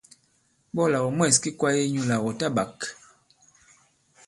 [0.75, 2.77] Ɓɔlà ɔ̀ mwɛ̂s ki kwāye inyūlà ɔ̀ tɔ-ɓāk.